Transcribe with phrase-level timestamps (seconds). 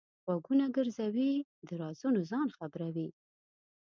[0.23, 1.31] غوږونه ګرځوي؛
[1.67, 3.09] د رازونو ځان خبروي.